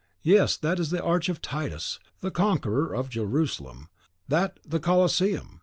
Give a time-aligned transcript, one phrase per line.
[0.23, 3.89] Yes, that is the arch of Titus, the conqueror of Jerusalem,
[4.27, 5.59] that the Colosseum!